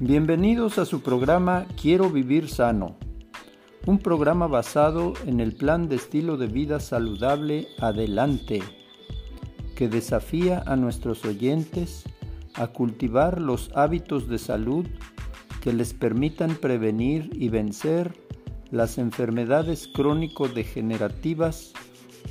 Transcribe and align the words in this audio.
Bienvenidos 0.00 0.78
a 0.78 0.86
su 0.86 1.02
programa 1.02 1.68
Quiero 1.80 2.10
vivir 2.10 2.48
sano, 2.48 2.96
un 3.86 4.00
programa 4.00 4.48
basado 4.48 5.12
en 5.24 5.38
el 5.38 5.54
plan 5.54 5.88
de 5.88 5.94
estilo 5.94 6.36
de 6.36 6.48
vida 6.48 6.80
saludable 6.80 7.68
Adelante, 7.78 8.60
que 9.76 9.88
desafía 9.88 10.64
a 10.66 10.74
nuestros 10.74 11.24
oyentes 11.24 12.02
a 12.54 12.66
cultivar 12.66 13.40
los 13.40 13.70
hábitos 13.76 14.28
de 14.28 14.38
salud 14.38 14.84
que 15.60 15.72
les 15.72 15.94
permitan 15.94 16.56
prevenir 16.56 17.30
y 17.32 17.48
vencer 17.48 18.16
las 18.72 18.98
enfermedades 18.98 19.86
crónico-degenerativas 19.86 21.72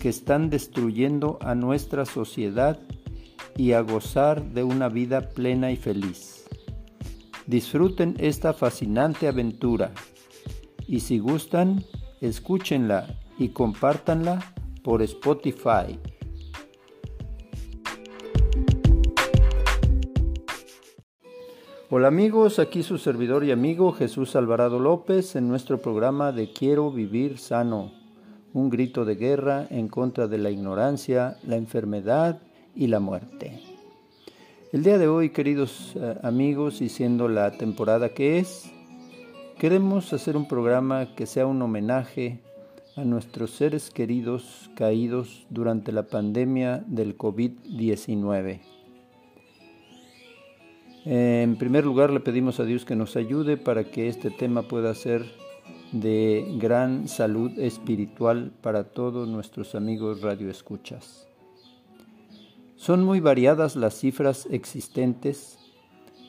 que 0.01 0.09
están 0.09 0.49
destruyendo 0.49 1.39
a 1.41 1.55
nuestra 1.55 2.03
sociedad 2.05 2.77
y 3.55 3.71
a 3.71 3.79
gozar 3.79 4.51
de 4.51 4.63
una 4.63 4.89
vida 4.89 5.29
plena 5.29 5.71
y 5.71 5.77
feliz. 5.77 6.42
Disfruten 7.47 8.15
esta 8.19 8.53
fascinante 8.53 9.27
aventura 9.27 9.91
y 10.87 11.01
si 11.01 11.19
gustan, 11.19 11.83
escúchenla 12.21 13.19
y 13.37 13.49
compártanla 13.49 14.39
por 14.83 15.01
Spotify. 15.01 15.99
Hola 21.89 22.07
amigos, 22.07 22.59
aquí 22.59 22.81
su 22.81 22.97
servidor 22.97 23.43
y 23.43 23.51
amigo 23.51 23.91
Jesús 23.91 24.35
Alvarado 24.35 24.79
López 24.79 25.35
en 25.35 25.47
nuestro 25.47 25.79
programa 25.79 26.31
de 26.31 26.51
Quiero 26.51 26.91
vivir 26.91 27.37
sano, 27.37 27.91
un 28.53 28.69
grito 28.69 29.05
de 29.05 29.15
guerra 29.15 29.67
en 29.69 29.89
contra 29.89 30.27
de 30.27 30.37
la 30.37 30.49
ignorancia, 30.49 31.37
la 31.43 31.57
enfermedad 31.57 32.41
y 32.73 32.87
la 32.87 32.99
muerte. 32.99 33.72
El 34.73 34.81
día 34.81 34.97
de 34.97 35.07
hoy, 35.07 35.29
queridos 35.29 35.93
eh, 35.95 36.15
amigos, 36.23 36.81
y 36.81 36.89
siendo 36.89 37.27
la 37.27 37.51
temporada 37.51 38.09
que 38.09 38.39
es, 38.39 38.71
queremos 39.59 40.11
hacer 40.13 40.35
un 40.35 40.47
programa 40.47 41.13
que 41.13 41.27
sea 41.27 41.45
un 41.45 41.61
homenaje 41.61 42.39
a 42.95 43.03
nuestros 43.03 43.51
seres 43.51 43.91
queridos 43.91 44.71
caídos 44.75 45.45
durante 45.51 45.91
la 45.91 46.07
pandemia 46.07 46.83
del 46.87 47.15
COVID-19. 47.15 48.61
En 51.05 51.55
primer 51.57 51.85
lugar, 51.85 52.09
le 52.09 52.19
pedimos 52.19 52.59
a 52.59 52.65
Dios 52.65 52.83
que 52.83 52.95
nos 52.95 53.15
ayude 53.15 53.57
para 53.57 53.83
que 53.83 54.07
este 54.07 54.31
tema 54.31 54.63
pueda 54.63 54.95
ser 54.95 55.23
de 55.91 56.51
gran 56.57 57.07
salud 57.07 57.59
espiritual 57.59 58.51
para 58.63 58.85
todos 58.85 59.27
nuestros 59.27 59.75
amigos 59.75 60.21
radioescuchas. 60.21 61.27
Son 62.83 63.01
muy 63.01 63.21
variadas 63.21 63.77
las 63.77 63.97
cifras 63.97 64.45
existentes, 64.51 65.57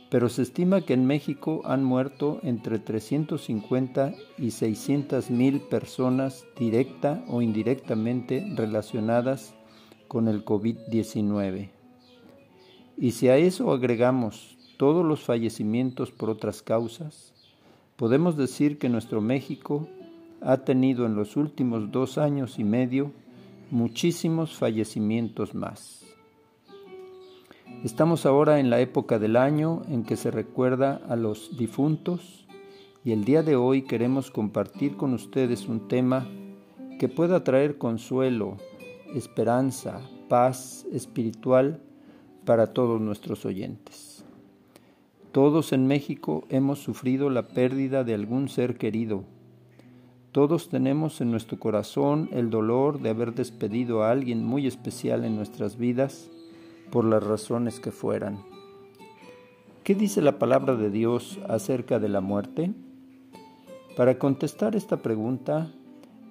pero 0.09 0.29
se 0.29 0.43
estima 0.43 0.83
que 0.83 0.95
en 0.95 1.05
México 1.05 1.63
han 1.65 1.83
muerto 1.83 2.39
entre 2.45 2.79
350 2.79 4.15
y 4.39 4.53
600 4.53 5.31
mil 5.31 5.63
personas 5.63 6.47
directa 6.57 7.25
o 7.27 7.43
indirectamente 7.43 8.47
relacionadas 8.55 9.57
con 10.07 10.29
el 10.29 10.45
COVID-19. 10.45 11.71
Y 12.99 13.11
si 13.11 13.27
a 13.27 13.37
eso 13.37 13.73
agregamos 13.73 14.57
todos 14.77 15.05
los 15.05 15.25
fallecimientos 15.25 16.13
por 16.13 16.31
otras 16.31 16.63
causas, 16.63 17.35
podemos 17.97 18.37
decir 18.37 18.79
que 18.79 18.89
nuestro 18.89 19.21
México 19.21 19.89
ha 20.41 20.59
tenido 20.59 21.05
en 21.05 21.17
los 21.17 21.37
últimos 21.37 21.91
dos 21.91 22.17
años 22.17 22.61
y 22.61 22.63
medio 22.63 23.11
muchísimos 23.73 24.55
fallecimientos 24.55 25.53
más. 25.53 26.04
Estamos 27.83 28.25
ahora 28.25 28.61
en 28.61 28.71
la 28.71 28.81
época 28.81 29.19
del 29.19 29.37
año 29.37 29.83
en 29.89 30.05
que 30.05 30.17
se 30.17 30.31
recuerda 30.31 31.01
a 31.09 31.17
los 31.17 31.57
difuntos 31.57 32.47
y 33.05 33.13
el 33.13 33.25
día 33.25 33.43
de 33.43 33.57
hoy 33.57 33.83
queremos 33.83 34.31
compartir 34.31 34.97
con 34.97 35.13
ustedes 35.13 35.69
un 35.69 35.89
tema 35.89 36.27
que 36.99 37.09
pueda 37.09 37.45
traer 37.45 37.77
consuelo, 37.77 38.57
esperanza, 39.15 40.01
paz 40.29 40.87
espiritual 40.93 41.83
para 42.47 42.73
todos 42.73 43.01
nuestros 43.01 43.45
oyentes. 43.45 44.25
Todos 45.33 45.73
en 45.73 45.87
México 45.87 46.45
hemos 46.49 46.79
sufrido 46.79 47.29
la 47.29 47.49
pérdida 47.49 48.05
de 48.05 48.15
algún 48.15 48.49
ser 48.49 48.79
querido. 48.79 49.25
Todos 50.33 50.69
tenemos 50.69 51.21
en 51.21 51.31
nuestro 51.31 51.59
corazón 51.59 52.29
el 52.33 52.51
dolor 52.51 53.01
de 53.01 53.11
haber 53.11 53.35
despedido 53.35 54.03
a 54.03 54.11
alguien 54.11 54.45
muy 54.45 54.67
especial 54.67 55.25
en 55.25 55.37
nuestras 55.37 55.77
vidas 55.77 56.31
por 56.95 57.05
las 57.05 57.25
razones 57.25 57.81
que 57.81 57.91
fueran. 57.91 58.45
¿Qué 59.83 59.97
dice 59.97 60.23
la 60.23 60.39
palabra 60.39 60.77
de 60.77 60.91
Dios 60.91 61.41
acerca 61.49 61.99
de 61.99 62.09
la 62.09 62.21
muerte? 62.21 62.73
Para 63.97 64.17
contestar 64.17 64.77
esta 64.77 64.99
pregunta, 64.99 65.73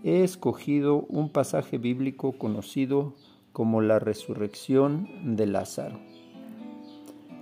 he 0.05 0.23
escogido 0.23 1.05
un 1.09 1.27
pasaje 1.27 1.77
bíblico 1.77 2.37
conocido 2.37 3.13
como 3.51 3.81
la 3.81 3.99
resurrección 3.99 5.35
de 5.35 5.47
Lázaro. 5.47 5.99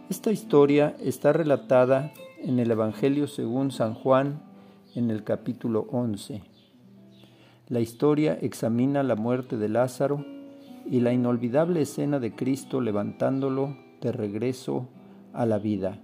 Esta 0.09 0.31
historia 0.31 0.95
está 0.99 1.31
relatada 1.31 2.13
en 2.39 2.57
el 2.57 2.71
Evangelio 2.71 3.27
según 3.27 3.69
San 3.69 3.93
Juan 3.93 4.41
en 4.95 5.11
el 5.11 5.23
capítulo 5.23 5.85
11. 5.91 6.41
La 7.67 7.81
historia 7.81 8.35
examina 8.41 9.03
la 9.03 9.15
muerte 9.15 9.57
de 9.57 9.69
Lázaro 9.69 10.25
y 10.85 10.99
la 10.99 11.13
inolvidable 11.13 11.81
escena 11.81 12.19
de 12.19 12.35
Cristo 12.35 12.81
levantándolo 12.81 13.77
de 14.01 14.11
regreso 14.11 14.89
a 15.33 15.45
la 15.45 15.59
vida. 15.59 16.01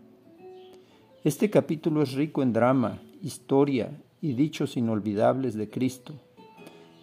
Este 1.24 1.50
capítulo 1.50 2.02
es 2.04 2.14
rico 2.14 2.44
en 2.44 2.54
drama, 2.54 3.02
historia 3.22 4.02
y 4.22 4.34
dichos 4.34 4.78
inolvidables 4.78 5.56
de 5.56 5.70
Cristo, 5.70 6.14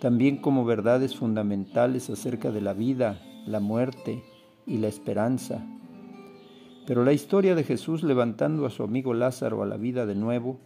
también 0.01 0.39
como 0.39 0.65
verdades 0.65 1.17
fundamentales 1.17 2.11
acerca 2.11 2.51
de 2.51 2.61
la 2.61 2.73
vida, 2.73 3.21
la 3.47 3.61
muerte 3.61 4.23
y 4.67 4.79
la 4.79 4.89
esperanza. 4.89 5.67
Pero 6.87 7.05
la 7.05 7.13
historia 7.13 7.55
de 7.55 7.65
Jesús 7.65 8.03
levantando 8.03 8.67
a 8.67 8.71
su 8.71 8.83
amigo 8.83 9.15
Lázaro 9.15 9.63
a 9.63 9.67
la 9.67 9.77
vida 9.77 10.07
de 10.07 10.15
nuevo 10.15 10.59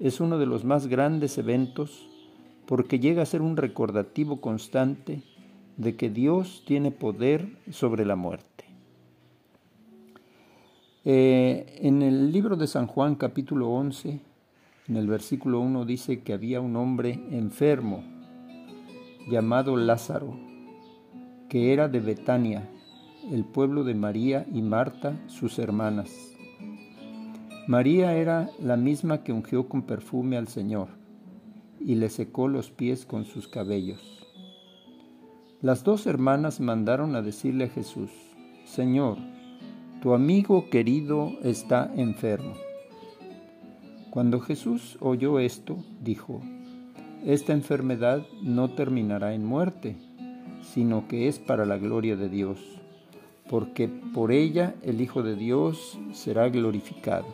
es 0.00 0.20
uno 0.20 0.38
de 0.38 0.46
los 0.46 0.64
más 0.64 0.86
grandes 0.86 1.38
eventos 1.38 2.08
porque 2.66 2.98
llega 2.98 3.22
a 3.22 3.26
ser 3.26 3.42
un 3.42 3.56
recordativo 3.56 4.40
constante 4.40 5.22
de 5.76 5.96
que 5.96 6.10
Dios 6.10 6.62
tiene 6.66 6.90
poder 6.90 7.58
sobre 7.70 8.04
la 8.04 8.16
muerte. 8.16 8.64
Eh, 11.04 11.80
en 11.82 12.02
el 12.02 12.32
libro 12.32 12.56
de 12.56 12.66
San 12.66 12.86
Juan 12.86 13.14
capítulo 13.14 13.68
11, 13.70 14.20
en 14.88 14.96
el 14.96 15.06
versículo 15.06 15.60
1 15.60 15.84
dice 15.84 16.22
que 16.22 16.32
había 16.32 16.60
un 16.60 16.76
hombre 16.76 17.20
enfermo 17.30 18.02
llamado 19.28 19.76
Lázaro, 19.76 20.34
que 21.48 21.72
era 21.72 21.88
de 21.88 22.00
Betania, 22.00 22.68
el 23.30 23.44
pueblo 23.44 23.84
de 23.84 23.94
María 23.94 24.46
y 24.52 24.62
Marta, 24.62 25.18
sus 25.26 25.58
hermanas. 25.58 26.10
María 27.66 28.14
era 28.14 28.50
la 28.60 28.76
misma 28.76 29.22
que 29.24 29.32
ungió 29.32 29.68
con 29.68 29.82
perfume 29.82 30.36
al 30.36 30.48
Señor 30.48 30.88
y 31.80 31.94
le 31.94 32.10
secó 32.10 32.48
los 32.48 32.70
pies 32.70 33.06
con 33.06 33.24
sus 33.24 33.48
cabellos. 33.48 34.23
Las 35.64 35.82
dos 35.82 36.06
hermanas 36.06 36.60
mandaron 36.60 37.16
a 37.16 37.22
decirle 37.22 37.64
a 37.64 37.68
Jesús, 37.68 38.10
Señor, 38.66 39.16
tu 40.02 40.12
amigo 40.12 40.68
querido 40.68 41.32
está 41.42 41.90
enfermo. 41.96 42.52
Cuando 44.10 44.40
Jesús 44.40 44.98
oyó 45.00 45.38
esto, 45.38 45.78
dijo, 46.02 46.42
Esta 47.24 47.54
enfermedad 47.54 48.26
no 48.42 48.72
terminará 48.72 49.32
en 49.32 49.46
muerte, 49.46 49.96
sino 50.60 51.08
que 51.08 51.28
es 51.28 51.38
para 51.38 51.64
la 51.64 51.78
gloria 51.78 52.14
de 52.14 52.28
Dios, 52.28 52.58
porque 53.48 53.88
por 53.88 54.32
ella 54.32 54.74
el 54.82 55.00
Hijo 55.00 55.22
de 55.22 55.34
Dios 55.34 55.98
será 56.12 56.50
glorificado. 56.50 57.28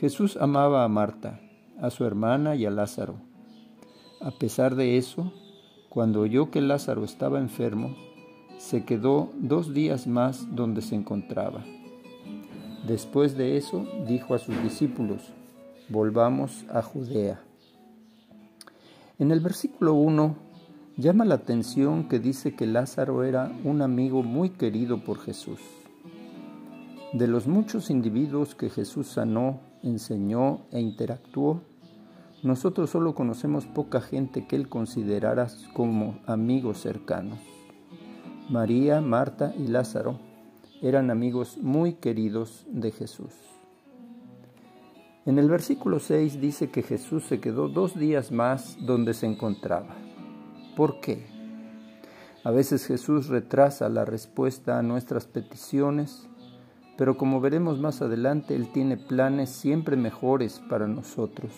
Jesús 0.00 0.36
amaba 0.36 0.82
a 0.82 0.88
Marta, 0.88 1.38
a 1.80 1.90
su 1.90 2.04
hermana 2.04 2.56
y 2.56 2.66
a 2.66 2.70
Lázaro. 2.72 3.14
A 4.20 4.32
pesar 4.32 4.74
de 4.74 4.96
eso, 4.96 5.32
cuando 5.88 6.20
oyó 6.20 6.50
que 6.50 6.60
Lázaro 6.60 7.04
estaba 7.04 7.38
enfermo, 7.38 7.96
se 8.58 8.84
quedó 8.84 9.30
dos 9.34 9.72
días 9.72 10.06
más 10.06 10.54
donde 10.54 10.82
se 10.82 10.94
encontraba. 10.94 11.64
Después 12.86 13.36
de 13.36 13.56
eso 13.56 13.86
dijo 14.06 14.34
a 14.34 14.38
sus 14.38 14.60
discípulos, 14.62 15.22
volvamos 15.88 16.64
a 16.70 16.82
Judea. 16.82 17.40
En 19.18 19.30
el 19.30 19.40
versículo 19.40 19.94
1 19.94 20.36
llama 20.96 21.24
la 21.24 21.36
atención 21.36 22.08
que 22.08 22.18
dice 22.18 22.54
que 22.54 22.66
Lázaro 22.66 23.24
era 23.24 23.52
un 23.64 23.82
amigo 23.82 24.22
muy 24.22 24.50
querido 24.50 25.04
por 25.04 25.18
Jesús. 25.18 25.60
De 27.12 27.26
los 27.26 27.46
muchos 27.46 27.88
individuos 27.88 28.54
que 28.54 28.68
Jesús 28.68 29.08
sanó, 29.08 29.60
enseñó 29.82 30.66
e 30.72 30.80
interactuó, 30.80 31.62
nosotros 32.42 32.90
solo 32.90 33.14
conocemos 33.14 33.66
poca 33.66 34.00
gente 34.00 34.46
que 34.46 34.54
Él 34.54 34.68
considerara 34.68 35.48
como 35.72 36.20
amigos 36.26 36.78
cercanos. 36.78 37.40
María, 38.48 39.00
Marta 39.00 39.52
y 39.58 39.66
Lázaro 39.66 40.20
eran 40.80 41.10
amigos 41.10 41.58
muy 41.58 41.94
queridos 41.94 42.64
de 42.68 42.92
Jesús. 42.92 43.34
En 45.26 45.38
el 45.38 45.50
versículo 45.50 45.98
6 45.98 46.40
dice 46.40 46.70
que 46.70 46.82
Jesús 46.82 47.24
se 47.24 47.40
quedó 47.40 47.68
dos 47.68 47.98
días 47.98 48.30
más 48.30 48.78
donde 48.80 49.14
se 49.14 49.26
encontraba. 49.26 49.96
¿Por 50.76 51.00
qué? 51.00 51.26
A 52.44 52.52
veces 52.52 52.86
Jesús 52.86 53.26
retrasa 53.26 53.88
la 53.88 54.04
respuesta 54.04 54.78
a 54.78 54.82
nuestras 54.82 55.26
peticiones, 55.26 56.28
pero 56.96 57.18
como 57.18 57.40
veremos 57.40 57.80
más 57.80 58.00
adelante, 58.00 58.54
Él 58.54 58.70
tiene 58.72 58.96
planes 58.96 59.50
siempre 59.50 59.96
mejores 59.96 60.62
para 60.70 60.86
nosotros. 60.86 61.50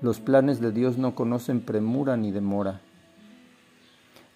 Los 0.00 0.20
planes 0.20 0.60
de 0.60 0.70
Dios 0.70 0.96
no 0.96 1.16
conocen 1.16 1.60
premura 1.60 2.16
ni 2.16 2.30
demora. 2.30 2.80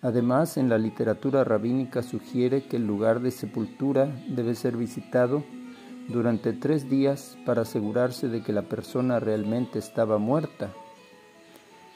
Además, 0.00 0.56
en 0.56 0.68
la 0.68 0.76
literatura 0.76 1.44
rabínica 1.44 2.02
sugiere 2.02 2.64
que 2.64 2.78
el 2.78 2.86
lugar 2.86 3.20
de 3.20 3.30
sepultura 3.30 4.08
debe 4.28 4.56
ser 4.56 4.76
visitado 4.76 5.44
durante 6.08 6.52
tres 6.52 6.90
días 6.90 7.38
para 7.46 7.62
asegurarse 7.62 8.28
de 8.28 8.42
que 8.42 8.52
la 8.52 8.62
persona 8.62 9.20
realmente 9.20 9.78
estaba 9.78 10.18
muerta. 10.18 10.72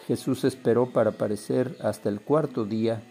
Jesús 0.06 0.44
esperó 0.44 0.92
para 0.92 1.10
aparecer 1.10 1.76
hasta 1.82 2.08
el 2.08 2.20
cuarto 2.20 2.64
día 2.64 3.02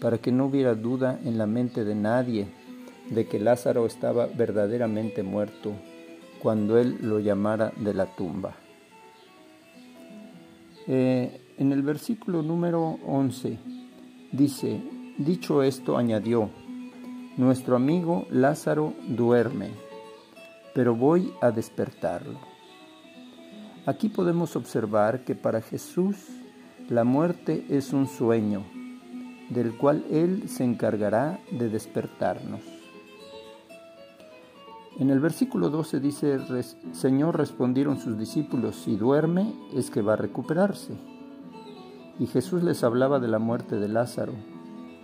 para 0.00 0.16
que 0.16 0.32
no 0.32 0.46
hubiera 0.46 0.74
duda 0.74 1.20
en 1.22 1.36
la 1.36 1.46
mente 1.46 1.84
de 1.84 1.94
nadie 1.94 2.48
de 3.10 3.26
que 3.26 3.38
Lázaro 3.38 3.84
estaba 3.84 4.26
verdaderamente 4.26 5.22
muerto 5.22 5.74
cuando 6.42 6.78
él 6.78 6.96
lo 7.02 7.18
llamara 7.18 7.74
de 7.76 7.92
la 7.92 8.06
tumba. 8.06 8.54
Eh, 10.86 11.40
en 11.58 11.72
el 11.72 11.82
versículo 11.82 12.42
número 12.42 12.98
11 13.06 13.58
dice, 14.32 14.80
dicho 15.18 15.62
esto 15.62 15.98
añadió, 15.98 16.48
nuestro 17.36 17.76
amigo 17.76 18.26
Lázaro 18.30 18.94
duerme, 19.06 19.70
pero 20.74 20.94
voy 20.94 21.32
a 21.42 21.50
despertarlo. 21.50 22.38
Aquí 23.86 24.08
podemos 24.08 24.56
observar 24.56 25.24
que 25.24 25.34
para 25.34 25.60
Jesús 25.60 26.16
la 26.88 27.04
muerte 27.04 27.66
es 27.68 27.92
un 27.92 28.08
sueño, 28.08 28.64
del 29.50 29.76
cual 29.76 30.04
Él 30.10 30.48
se 30.48 30.64
encargará 30.64 31.40
de 31.50 31.68
despertarnos. 31.68 32.79
En 35.00 35.08
el 35.08 35.18
versículo 35.18 35.70
12 35.70 35.98
dice, 35.98 36.38
Señor 36.92 37.38
respondieron 37.38 37.98
sus 37.98 38.18
discípulos, 38.18 38.76
si 38.76 38.96
duerme 38.96 39.54
es 39.72 39.90
que 39.90 40.02
va 40.02 40.12
a 40.12 40.16
recuperarse. 40.16 40.92
Y 42.18 42.26
Jesús 42.26 42.62
les 42.62 42.84
hablaba 42.84 43.18
de 43.18 43.28
la 43.28 43.38
muerte 43.38 43.76
de 43.76 43.88
Lázaro, 43.88 44.34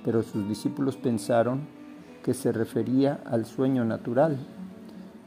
pero 0.05 0.23
sus 0.23 0.47
discípulos 0.47 0.99
pensaron 0.99 1.63
que 2.23 2.35
se 2.35 2.53
refería 2.53 3.23
al 3.25 3.47
sueño 3.47 3.87
natural. 3.87 4.37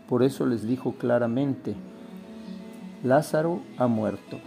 Por 0.08 0.22
eso 0.22 0.46
les 0.46 0.68
dijo 0.68 0.94
claramente, 1.00 1.76
Lázaro 3.04 3.62
ha 3.80 3.88
muerto, 3.88 4.38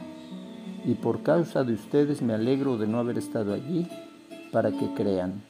y 0.84 0.94
por 0.94 1.25
causa 1.25 1.64
de 1.64 1.75
ustedes 1.75 2.22
me 2.22 2.34
alegro 2.34 2.78
de 2.78 2.86
no 2.86 3.00
haber 3.00 3.18
estado 3.18 3.52
allí 3.52 3.88
para 4.52 4.70
que 4.70 4.94
crean. 4.94 5.42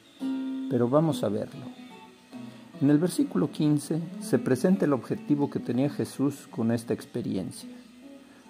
Pero 0.71 0.89
vamos 0.89 1.23
a 1.23 1.29
verlo. 1.29 1.72
En 2.83 2.89
el 2.89 2.97
versículo 2.97 3.49
15 3.49 4.01
se 4.19 4.39
presenta 4.39 4.83
el 4.83 4.91
objetivo 4.91 5.49
que 5.49 5.59
tenía 5.59 5.89
Jesús 5.89 6.49
con 6.51 6.69
esta 6.69 6.93
experiencia, 6.93 7.69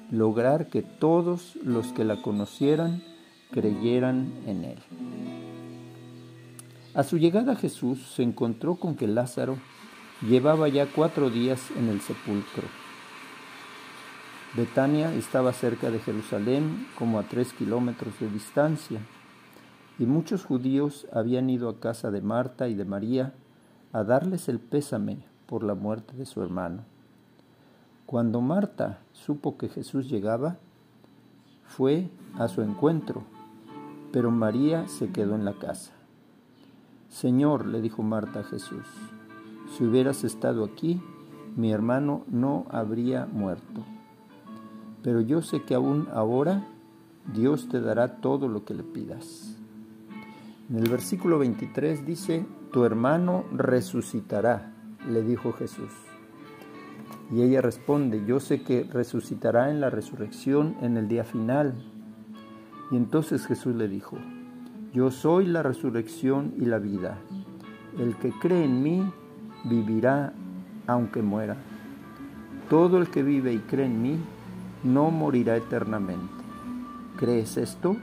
lograr 0.10 0.70
que 0.70 0.82
todos 0.82 1.56
los 1.58 1.94
que 1.94 2.04
la 2.04 2.20
conocieran 2.20 3.04
creyeran 3.52 4.34
en 4.48 4.64
él. 4.64 4.80
A 6.96 7.04
su 7.04 7.20
llegada 7.20 7.56
Jesús 7.56 8.12
se 8.16 8.24
encontró 8.24 8.78
con 8.78 8.96
que 8.96 9.06
Lázaro 9.06 9.58
llevaba 10.28 10.68
ya 10.68 10.88
cuatro 10.88 11.30
días 11.30 11.70
en 11.78 11.90
el 11.90 12.02
sepulcro. 12.02 12.68
Betania 14.58 15.14
estaba 15.14 15.54
cerca 15.54 15.92
de 15.92 16.00
Jerusalén, 16.00 16.88
como 16.98 17.20
a 17.20 17.24
tres 17.28 17.54
kilómetros 17.54 18.20
de 18.20 18.32
distancia, 18.32 19.00
y 20.00 20.08
muchos 20.08 20.44
judíos 20.44 21.06
habían 21.14 21.52
ido 21.52 21.70
a 21.70 21.80
casa 21.80 22.10
de 22.10 22.22
Marta 22.22 22.68
y 22.68 22.74
de 22.74 22.86
María 22.86 23.36
a 23.94 24.04
darles 24.04 24.50
el 24.50 24.60
pésame 24.60 25.20
por 25.46 25.64
la 25.64 25.76
muerte 25.76 26.16
de 26.18 26.26
su 26.26 26.42
hermano. 26.42 26.82
Cuando 28.06 28.42
Marta 28.42 29.00
supo 29.14 29.58
que 29.58 29.70
Jesús 29.70 30.10
llegaba, 30.10 30.58
fue 31.64 32.10
a 32.38 32.48
su 32.48 32.62
encuentro, 32.62 33.24
pero 34.12 34.32
María 34.32 34.88
se 34.88 35.12
quedó 35.12 35.36
en 35.36 35.46
la 35.46 35.54
casa. 35.54 35.94
Señor, 37.10 37.68
le 37.68 37.82
dijo 37.82 38.04
Marta 38.04 38.40
a 38.40 38.44
Jesús, 38.44 38.86
si 39.78 39.84
hubieras 39.84 40.24
estado 40.24 40.66
aquí, 40.66 41.02
mi 41.56 41.72
hermano 41.72 42.24
no 42.28 42.66
habría 42.70 43.28
muerto. 43.28 43.84
Pero 45.04 45.22
yo 45.22 45.42
sé 45.42 45.62
que 45.64 45.76
aún 45.76 46.08
ahora 46.14 46.68
Dios 47.34 47.70
te 47.70 47.80
dará 47.80 48.18
todo 48.22 48.48
lo 48.48 48.66
que 48.66 48.74
le 48.74 48.84
pidas. 48.84 49.56
En 50.70 50.78
el 50.78 50.90
versículo 50.90 51.38
23 51.40 52.06
dice, 52.06 52.46
tu 52.74 52.86
hermano 52.86 53.46
resucitará, 53.54 54.74
le 55.08 55.22
dijo 55.22 55.54
Jesús. 55.54 55.92
Y 57.32 57.44
ella 57.44 57.62
responde, 57.62 58.26
yo 58.26 58.40
sé 58.40 58.64
que 58.64 58.84
resucitará 58.92 59.70
en 59.70 59.80
la 59.80 59.92
resurrección 59.92 60.76
en 60.82 60.98
el 60.98 61.08
día 61.08 61.24
final. 61.24 61.76
Y 62.90 62.98
entonces 62.98 63.46
Jesús 63.46 63.76
le 63.76 63.88
dijo, 63.88 64.18
yo 64.92 65.12
soy 65.12 65.46
la 65.46 65.62
resurrección 65.62 66.56
y 66.58 66.66
la 66.66 66.80
vida. 66.80 67.20
El 68.00 68.16
que 68.18 68.32
cree 68.32 68.66
en 68.66 68.82
mí 68.82 69.04
vivirá 69.66 70.34
aunque 70.88 71.22
muera. 71.22 71.58
Todo 72.72 72.98
el 72.98 73.10
que 73.10 73.22
vive 73.22 73.54
y 73.54 73.60
cree 73.60 73.86
en 73.86 74.02
mí 74.02 74.18
no 74.84 75.12
morirá 75.12 75.58
eternamente. 75.58 76.44
¿Crees 77.18 77.56
esto? 77.56 77.96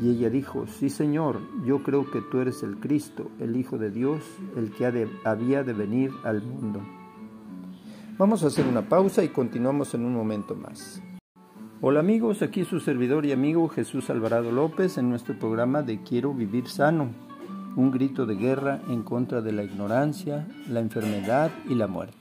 Y 0.00 0.10
ella 0.10 0.28
dijo, 0.28 0.66
sí 0.66 0.90
Señor, 0.90 1.40
yo 1.64 1.82
creo 1.82 2.10
que 2.10 2.20
tú 2.20 2.40
eres 2.40 2.62
el 2.62 2.76
Cristo, 2.76 3.30
el 3.40 3.56
Hijo 3.56 3.78
de 3.78 3.90
Dios, 3.90 4.22
el 4.56 4.70
que 4.70 5.08
había 5.24 5.62
de 5.62 5.72
venir 5.72 6.10
al 6.22 6.42
mundo. 6.42 6.82
Vamos 8.18 8.44
a 8.44 8.48
hacer 8.48 8.66
una 8.66 8.88
pausa 8.88 9.24
y 9.24 9.28
continuamos 9.28 9.94
en 9.94 10.04
un 10.04 10.14
momento 10.14 10.54
más. 10.54 11.02
Hola 11.82 12.00
amigos, 12.00 12.40
aquí 12.40 12.64
su 12.64 12.80
servidor 12.80 13.26
y 13.26 13.32
amigo 13.32 13.68
Jesús 13.68 14.08
Alvarado 14.08 14.50
López 14.50 14.96
en 14.96 15.10
nuestro 15.10 15.38
programa 15.38 15.82
de 15.82 16.02
Quiero 16.02 16.32
Vivir 16.32 16.68
Sano, 16.68 17.10
un 17.76 17.90
grito 17.90 18.24
de 18.24 18.34
guerra 18.34 18.80
en 18.88 19.02
contra 19.02 19.42
de 19.42 19.52
la 19.52 19.62
ignorancia, 19.62 20.48
la 20.68 20.80
enfermedad 20.80 21.50
y 21.68 21.74
la 21.74 21.86
muerte. 21.86 22.16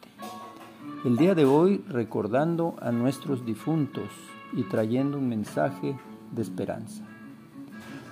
El 1.05 1.15
día 1.15 1.35
de 1.35 1.45
hoy 1.45 1.83
recordando 1.87 2.75
a 2.81 2.91
nuestros 2.91 3.45
difuntos 3.45 4.09
y 4.51 4.63
trayendo 4.63 5.17
un 5.17 5.29
mensaje 5.29 5.95
de 6.33 6.41
esperanza. 6.41 7.14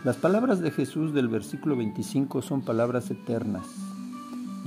Las 0.03 0.17
palabras 0.17 0.59
de 0.59 0.69
Jesús 0.69 1.13
del 1.13 1.29
versículo 1.29 1.77
25 1.77 2.41
son 2.41 2.61
palabras 2.61 3.09
eternas. 3.09 3.65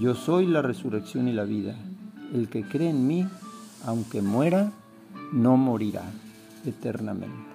Yo 0.00 0.14
soy 0.14 0.47
la 0.47 0.62
resurrección 0.62 1.28
y 1.28 1.35
la 1.35 1.45
vida. 1.45 1.76
El 2.33 2.49
que 2.49 2.62
cree 2.62 2.88
en 2.88 3.07
mí, 3.07 3.28
aunque 3.85 4.23
muera, 4.23 4.73
no 5.35 5.59
morirá 5.59 6.05
eternamente. 6.64 7.50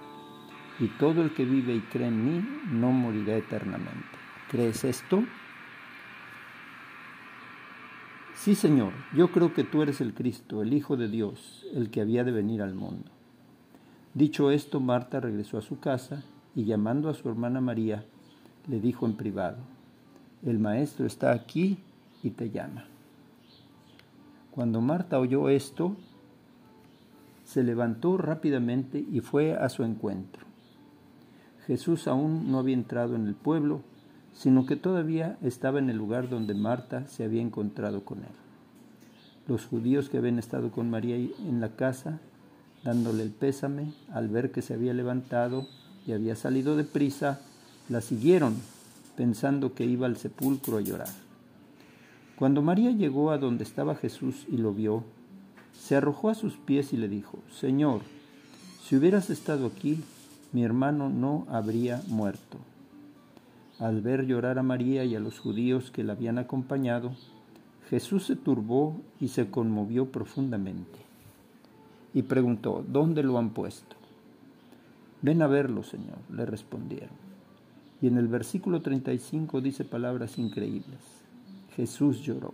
Y 0.80 0.90
todo 1.00 1.24
el 1.24 1.34
que 1.34 1.44
vive 1.44 1.74
y 1.74 1.80
cree 1.80 2.10
en 2.10 2.24
mí, 2.24 2.48
no 2.72 2.92
morirá 2.92 3.36
eternamente. 3.36 4.06
¿Crees 4.52 4.84
esto? 4.84 5.24
Sí, 8.36 8.54
Señor, 8.54 8.94
yo 9.16 9.32
creo 9.32 9.56
que 9.56 9.64
tú 9.64 9.82
eres 9.82 10.02
el 10.02 10.14
Cristo, 10.14 10.62
el 10.62 10.74
Hijo 10.74 10.98
de 10.98 11.08
Dios, 11.08 11.66
el 11.74 11.90
que 11.90 12.02
había 12.02 12.24
de 12.24 12.32
venir 12.32 12.62
al 12.62 12.76
mundo. 12.76 13.10
Dicho 14.14 14.52
esto, 14.52 14.80
Marta 14.80 15.20
regresó 15.20 15.58
a 15.58 15.64
su 15.64 15.80
casa 15.80 16.24
y 16.55 16.65
llamando 16.65 17.10
a 17.10 17.13
su 17.13 17.29
hermana 17.29 17.62
María, 17.62 18.03
le 18.67 18.79
dijo 18.79 19.05
en 19.05 19.13
privado, 19.13 19.58
el 20.46 20.60
maestro 20.60 21.05
está 21.05 21.31
aquí 21.31 21.77
y 22.24 22.31
te 22.31 22.50
llama. 22.50 22.86
Cuando 24.51 24.81
Marta 24.81 25.20
oyó 25.20 25.50
esto, 25.50 25.96
se 27.43 27.63
levantó 27.63 28.17
rápidamente 28.17 29.00
y 29.00 29.22
fue 29.22 29.53
a 29.55 29.70
su 29.70 29.84
encuentro. 29.84 30.46
Jesús 31.67 32.08
aún 32.08 32.51
no 32.51 32.60
había 32.60 32.74
entrado 32.74 33.15
en 33.15 33.27
el 33.27 33.36
pueblo, 33.36 33.81
sino 34.34 34.65
que 34.65 34.75
todavía 34.75 35.38
estaba 35.41 35.79
en 35.79 35.89
el 35.89 35.98
lugar 35.98 36.29
donde 36.29 36.53
Marta 36.53 37.08
se 37.08 37.24
había 37.24 37.41
encontrado 37.41 38.03
con 38.03 38.20
él. 38.20 38.31
Los 39.48 39.65
judíos 39.65 40.10
que 40.10 40.17
habían 40.17 40.39
estado 40.39 40.72
con 40.72 40.89
María 40.89 41.15
en 41.15 41.62
la 41.62 41.75
casa, 41.75 42.20
dándole 42.84 43.24
el 43.24 43.31
pésame, 43.31 43.93
al 44.12 44.27
ver 44.29 44.51
que 44.51 44.62
se 44.62 44.74
había 44.74 44.93
levantado 44.93 45.67
y 46.05 46.13
había 46.13 46.36
salido 46.36 46.75
de 46.75 46.84
prisa, 46.84 47.41
la 47.89 48.01
siguieron, 48.01 48.55
pensando 49.15 49.74
que 49.74 49.86
iba 49.86 50.08
al 50.08 50.17
sepulcro 50.17 50.77
a 50.77 50.81
llorar. 50.81 51.10
Cuando 52.36 52.62
María 52.62 52.91
llegó 52.91 53.31
a 53.31 53.38
donde 53.38 53.63
estaba 53.63 53.96
Jesús 53.96 54.46
y 54.50 54.58
lo 54.58 54.74
vio, 54.74 55.03
se 55.79 55.96
arrojó 55.96 56.29
a 56.29 56.36
sus 56.36 56.53
pies 56.58 56.93
y 56.93 56.98
le 56.98 57.08
dijo, 57.08 57.39
Señor, 57.51 58.01
si 58.84 58.96
hubieras 58.96 59.29
estado 59.29 59.67
aquí, 59.67 60.03
mi 60.51 60.63
hermano 60.63 61.10
no 61.10 61.46
habría 61.50 62.01
muerto. 62.08 62.58
Al 63.79 64.01
ver 64.01 64.25
llorar 64.25 64.60
a 64.60 64.63
María 64.63 65.05
y 65.05 65.15
a 65.15 65.20
los 65.20 65.39
judíos 65.39 65.91
que 65.91 66.03
la 66.03 66.13
habían 66.13 66.38
acompañado, 66.38 67.12
Jesús 67.89 68.25
se 68.25 68.36
turbó 68.36 69.01
y 69.20 69.29
se 69.29 69.50
conmovió 69.50 70.12
profundamente. 70.12 71.00
y 72.13 72.24
preguntó, 72.24 72.84
¿dónde 72.88 73.24
lo 73.24 73.38
han 73.38 73.51
puesto? 73.51 73.96
Ven 75.22 75.42
a 75.42 75.48
verlo, 75.48 75.84
Señor, 75.84 76.18
le 76.34 76.46
respondieron. 76.46 77.16
Y 78.01 78.08
en 78.08 78.18
el 78.18 78.28
versículo 78.28 78.82
35 78.82 79.62
dice 79.62 79.86
palabras 79.86 80.40
increíbles. 80.40 81.00
Jesús 81.75 82.22
lloró. 82.22 82.54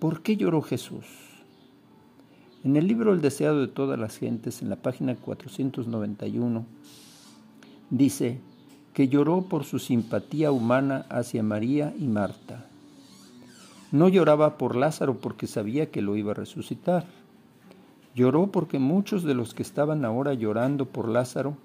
¿Por 0.00 0.22
qué 0.22 0.36
lloró 0.36 0.62
Jesús? 0.62 1.06
En 2.64 2.76
el 2.76 2.88
libro 2.88 3.12
El 3.12 3.20
deseado 3.20 3.60
de 3.60 3.68
todas 3.68 3.98
las 3.98 4.18
gentes, 4.18 4.62
en 4.62 4.68
la 4.68 4.76
página 4.76 5.14
491, 5.14 6.64
dice 7.90 8.40
que 8.94 9.08
lloró 9.08 9.42
por 9.42 9.64
su 9.64 9.78
simpatía 9.78 10.50
humana 10.50 11.06
hacia 11.08 11.42
María 11.42 11.94
y 11.98 12.08
Marta. 12.08 12.66
No 13.92 14.08
lloraba 14.08 14.58
por 14.58 14.74
Lázaro 14.74 15.18
porque 15.18 15.46
sabía 15.46 15.90
que 15.90 16.02
lo 16.02 16.16
iba 16.16 16.32
a 16.32 16.34
resucitar 16.34 17.06
Lloró 18.14 18.48
porque 18.48 18.78
muchos 18.78 19.24
de 19.24 19.34
los 19.34 19.54
que 19.54 19.62
estaban 19.62 20.04
ahora 20.04 20.34
llorando 20.34 20.86
por 20.86 21.08
Lázaro 21.08 21.56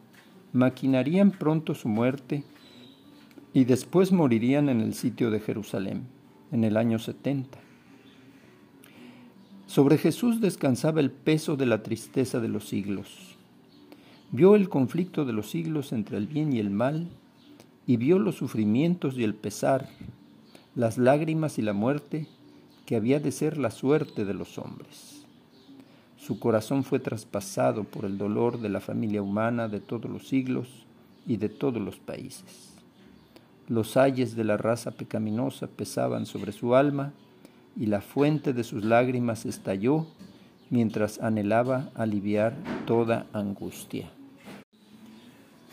maquinarían 0.54 1.32
pronto 1.32 1.76
su 1.76 1.90
muerte 1.90 2.44
y 3.54 3.66
después 3.66 4.12
morirían 4.12 4.70
en 4.70 4.82
el 4.82 4.94
sitio 4.94 5.30
de 5.30 5.40
Jerusalén, 5.40 6.04
en 6.52 6.64
el 6.64 6.78
año 6.78 7.00
70. 7.00 7.60
Sobre 9.66 9.98
Jesús 9.98 10.40
descansaba 10.40 11.02
el 11.02 11.12
peso 11.12 11.58
de 11.58 11.66
la 11.66 11.84
tristeza 11.84 12.40
de 12.40 12.48
los 12.48 12.68
siglos. 12.68 13.36
Vio 14.32 14.56
el 14.56 14.70
conflicto 14.70 15.26
de 15.26 15.34
los 15.34 15.50
siglos 15.50 15.92
entre 15.92 16.18
el 16.18 16.28
bien 16.28 16.54
y 16.54 16.60
el 16.60 16.70
mal, 16.70 17.08
y 17.86 17.98
vio 17.98 18.20
los 18.20 18.36
sufrimientos 18.36 19.18
y 19.18 19.24
el 19.24 19.34
pesar, 19.34 19.90
las 20.76 20.98
lágrimas 20.98 21.58
y 21.58 21.62
la 21.62 21.74
muerte, 21.74 22.28
que 22.86 22.96
había 22.96 23.20
de 23.20 23.32
ser 23.32 23.58
la 23.58 23.72
suerte 23.72 24.24
de 24.24 24.34
los 24.34 24.58
hombres. 24.58 25.17
Su 26.18 26.40
corazón 26.40 26.84
fue 26.84 27.00
traspasado 27.00 27.84
por 27.84 28.06
el 28.06 28.18
dolor 28.18 28.60
de 28.60 28.70
la 28.70 28.82
familia 28.82 29.22
humana 29.22 29.68
de 29.68 29.80
todos 29.80 30.10
los 30.10 30.28
siglos 30.28 30.68
y 31.26 31.38
de 31.38 31.50
todos 31.50 31.82
los 31.82 31.98
países. 31.98 32.74
Los 33.68 33.98
ayes 33.98 34.36
de 34.36 34.44
la 34.44 34.58
raza 34.58 34.92
pecaminosa 34.92 35.68
pesaban 35.68 36.26
sobre 36.26 36.52
su 36.52 36.76
alma 36.76 37.14
y 37.76 37.86
la 37.86 38.02
fuente 38.02 38.54
de 38.54 38.64
sus 38.64 38.84
lágrimas 38.84 39.46
estalló 39.46 40.08
mientras 40.70 41.20
anhelaba 41.22 41.90
aliviar 41.96 42.56
toda 42.86 43.28
angustia. 43.34 44.10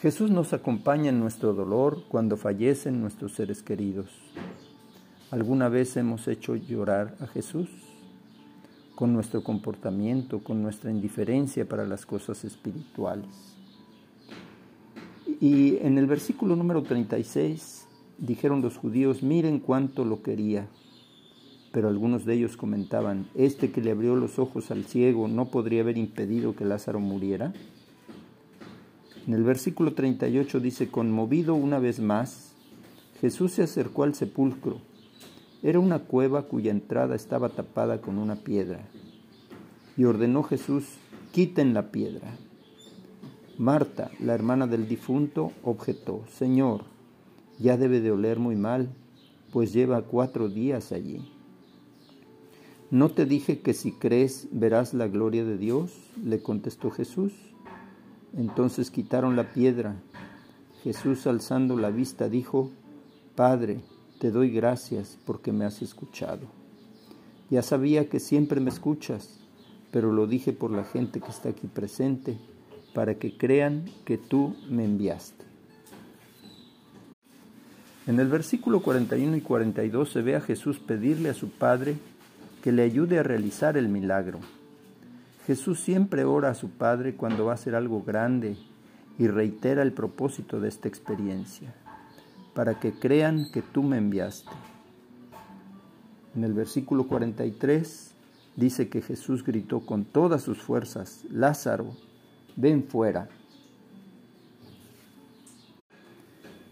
Jesús 0.02 0.30
nos 0.30 0.52
acompaña 0.52 1.08
en 1.08 1.18
nuestro 1.18 1.54
dolor 1.54 2.02
cuando 2.08 2.36
fallecen 2.36 3.00
nuestros 3.00 3.32
seres 3.32 3.62
queridos. 3.62 4.10
¿Alguna 5.30 5.68
vez 5.68 5.96
hemos 5.96 6.28
hecho 6.28 6.56
llorar 6.56 7.16
a 7.20 7.26
Jesús? 7.26 7.70
Con 8.94 9.12
nuestro 9.12 9.42
comportamiento, 9.42 10.40
con 10.40 10.62
nuestra 10.62 10.90
indiferencia 10.90 11.68
para 11.68 11.86
las 11.86 12.06
cosas 12.06 12.44
espirituales. 12.44 13.56
Y 15.40 15.78
en 15.78 15.98
el 15.98 16.06
versículo 16.06 16.54
número 16.54 16.82
36 16.82 17.88
dijeron 18.18 18.62
los 18.62 18.76
judíos, 18.76 19.22
miren 19.22 19.58
cuánto 19.58 20.04
lo 20.04 20.22
quería. 20.22 20.68
Pero 21.72 21.88
algunos 21.88 22.24
de 22.24 22.34
ellos 22.34 22.56
comentaban, 22.56 23.26
este 23.34 23.72
que 23.72 23.80
le 23.80 23.90
abrió 23.90 24.14
los 24.14 24.38
ojos 24.38 24.70
al 24.70 24.84
ciego 24.84 25.26
no 25.26 25.46
podría 25.46 25.82
haber 25.82 25.98
impedido 25.98 26.54
que 26.54 26.64
Lázaro 26.64 27.00
muriera. 27.00 27.52
En 29.26 29.34
el 29.34 29.42
versículo 29.42 29.94
38 29.94 30.60
dice, 30.60 30.88
conmovido 30.88 31.54
una 31.54 31.80
vez 31.80 31.98
más, 31.98 32.54
Jesús 33.20 33.52
se 33.52 33.64
acercó 33.64 34.04
al 34.04 34.14
sepulcro 34.14 34.80
era 35.64 35.80
una 35.80 36.00
cueva 36.00 36.42
cuya 36.42 36.71
entrada 36.71 37.16
estaba 37.16 37.49
tapada 37.49 38.02
con 38.02 38.18
una 38.18 38.37
piedra. 38.37 38.87
Y 39.97 40.04
ordenó 40.04 40.42
Jesús, 40.42 40.85
quiten 41.33 41.73
la 41.73 41.90
piedra. 41.90 42.37
Marta, 43.56 44.11
la 44.21 44.35
hermana 44.35 44.66
del 44.66 44.87
difunto, 44.87 45.52
objetó, 45.62 46.23
Señor, 46.28 46.85
ya 47.59 47.78
debe 47.78 48.02
de 48.02 48.11
oler 48.11 48.38
muy 48.38 48.56
mal, 48.56 48.90
pues 49.52 49.73
lleva 49.73 50.02
cuatro 50.02 50.50
días 50.50 50.92
allí. 50.92 51.26
¿No 52.90 53.09
te 53.09 53.25
dije 53.25 53.61
que 53.61 53.73
si 53.73 53.92
crees 53.92 54.49
verás 54.52 54.92
la 54.92 55.09
gloria 55.09 55.47
de 55.47 55.56
Dios? 55.56 55.92
le 56.23 56.42
contestó 56.42 56.90
Jesús. 56.90 57.33
Entonces 58.37 58.90
quitaron 58.90 59.35
la 59.35 59.54
piedra. 59.54 59.97
Jesús 60.83 61.26
alzando 61.26 61.78
la 61.78 61.88
vista 61.88 62.28
dijo, 62.28 62.71
Padre, 63.35 63.80
te 64.18 64.30
doy 64.30 64.50
gracias 64.50 65.18
porque 65.25 65.52
me 65.52 65.64
has 65.64 65.83
escuchado. 65.83 66.47
Ya 67.50 67.62
sabía 67.62 68.09
que 68.09 68.21
siempre 68.21 68.61
me 68.61 68.71
escuchas, 68.71 69.40
pero 69.90 70.12
lo 70.12 70.26
dije 70.26 70.52
por 70.52 70.71
la 70.71 70.85
gente 70.85 71.21
que 71.21 71.30
está 71.30 71.50
aquí 71.50 71.66
presente, 71.66 72.38
para 72.94 73.16
que 73.16 73.37
crean 73.37 73.85
que 74.04 74.18
tú 74.18 74.56
me 74.71 74.85
enviaste. 74.85 75.44
En 78.06 78.21
el 78.21 78.28
versículo 78.28 78.83
41 78.83 79.37
y 79.37 79.40
42 79.40 80.11
se 80.11 80.23
ve 80.23 80.37
a 80.37 80.40
Jesús 80.40 80.78
pedirle 80.78 81.30
a 81.30 81.35
su 81.35 81.50
Padre 81.50 81.97
que 82.62 82.73
le 82.73 82.83
ayude 82.83 83.18
a 83.18 83.23
realizar 83.23 83.76
el 83.76 83.88
milagro. 83.88 84.40
Jesús 85.47 85.80
siempre 85.80 86.25
ora 86.25 86.50
a 86.50 86.54
su 86.54 86.71
Padre 86.71 87.14
cuando 87.14 87.47
va 87.47 87.52
a 87.52 87.54
hacer 87.56 87.75
algo 87.75 88.02
grande 88.02 88.56
y 89.18 89.26
reitera 89.26 89.83
el 89.83 89.92
propósito 89.92 90.61
de 90.61 90.68
esta 90.68 90.88
experiencia 90.88 91.75
para 92.54 92.78
que 92.78 92.92
crean 92.92 93.50
que 93.52 93.62
tú 93.62 93.82
me 93.82 93.99
enviaste. 93.99 94.50
En 96.37 96.44
el 96.44 96.52
versículo 96.52 97.06
43 97.06 98.14
dice 98.56 98.88
que 98.88 99.02
Jesús 99.02 99.44
gritó 99.44 99.80
con 99.80 100.04
todas 100.04 100.42
sus 100.42 100.58
fuerzas, 100.58 101.25
Lázaro, 101.30 101.96
ven 102.56 102.84
fuera. 102.84 103.28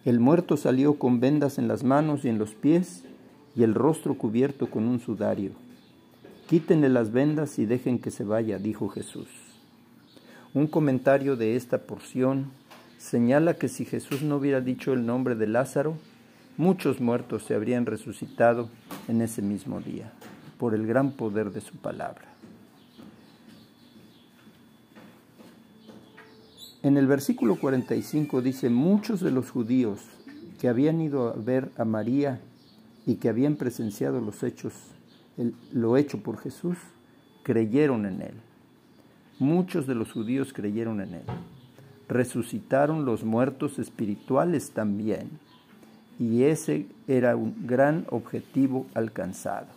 El 0.05 0.19
muerto 0.19 0.57
salió 0.57 0.99
con 0.99 1.21
vendas 1.21 1.59
en 1.59 1.69
las 1.69 1.85
manos 1.85 2.25
y 2.25 2.29
en 2.29 2.39
los 2.39 2.55
pies 2.55 3.05
y 3.55 3.63
el 3.63 3.75
rostro 3.75 4.19
cubierto 4.19 4.69
con 4.69 4.89
un 4.89 4.99
sudario. 4.99 5.53
Quítenle 6.49 6.89
las 6.89 7.13
vendas 7.13 7.59
y 7.59 7.67
dejen 7.67 8.01
que 8.01 8.11
se 8.11 8.25
vaya, 8.25 8.59
dijo 8.59 8.89
Jesús. 8.89 9.29
Un 10.55 10.67
comentario 10.67 11.37
de 11.37 11.57
esta 11.57 11.79
porción 11.79 12.51
señala 13.03 13.55
que 13.55 13.69
si 13.69 13.85
Jesús 13.85 14.23
no 14.23 14.37
hubiera 14.37 14.61
dicho 14.61 14.93
el 14.93 15.05
nombre 15.05 15.35
de 15.35 15.49
Lázaro, 15.49 15.97
muchos 16.57 17.01
muertos 17.01 17.43
se 17.43 17.55
habrían 17.55 17.85
resucitado 17.85 18.69
en 19.09 19.21
ese 19.23 19.43
mismo 19.43 19.81
día, 19.81 20.13
por 20.57 20.73
el 20.73 20.87
gran 20.87 21.11
poder 21.13 21.51
de 21.51 21.61
su 21.61 21.77
palabra. 21.77 22.23
En 26.85 26.97
el 26.97 27.09
versículo 27.09 27.57
45 27.57 28.41
dice, 28.41 28.71
muchos 28.71 29.21
de 29.21 29.33
los 29.33 29.51
judíos 29.51 30.01
que 30.61 30.69
habían 30.69 31.01
ido 31.01 31.29
a 31.29 31.33
ver 31.33 31.71
a 31.77 31.85
María 31.85 32.41
y 33.05 33.17
que 33.17 33.29
habían 33.29 33.57
presenciado 33.57 34.21
los 34.21 34.45
hechos, 34.45 34.75
lo 35.73 35.97
hecho 35.97 36.23
por 36.23 36.39
Jesús, 36.39 36.77
creyeron 37.43 38.07
en 38.07 38.23
él. 38.23 38.35
Muchos 39.41 39.89
de 39.89 39.97
los 39.97 40.13
judíos 40.13 40.53
creyeron 40.53 41.01
en 41.01 41.15
él 41.15 41.25
resucitaron 42.13 43.05
los 43.05 43.25
muertos 43.25 43.79
espirituales 43.79 44.71
también. 44.71 45.31
Y 46.19 46.45
ese 46.45 46.87
era 47.09 47.37
un 47.37 47.67
gran 47.67 48.07
objetivo 48.11 48.87
alcanzado. 48.95 49.69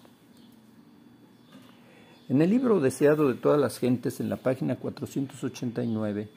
En 2.27 2.41
el 2.41 2.49
libro 2.49 2.79
Deseado 2.79 3.27
de 3.27 3.35
todas 3.35 3.59
las 3.59 3.77
gentes, 3.77 4.19
en 4.19 4.29
la 4.29 4.37
página 4.37 4.75
489, 4.75 6.27